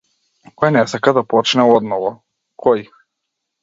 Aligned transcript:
Кој 0.61 0.73
не 0.77 0.83
сака 0.93 1.15
да 1.19 1.25
почне 1.35 1.69
одново, 1.77 2.13
кој? 2.67 2.87